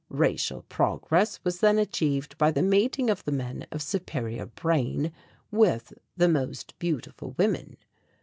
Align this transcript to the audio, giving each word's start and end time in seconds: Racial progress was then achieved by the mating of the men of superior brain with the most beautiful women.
Racial 0.09 0.63
progress 0.63 1.39
was 1.43 1.59
then 1.59 1.77
achieved 1.77 2.35
by 2.39 2.49
the 2.49 2.63
mating 2.63 3.11
of 3.11 3.23
the 3.23 3.31
men 3.31 3.67
of 3.71 3.83
superior 3.83 4.47
brain 4.47 5.11
with 5.51 5.93
the 6.17 6.27
most 6.27 6.73
beautiful 6.79 7.35
women. 7.37 7.77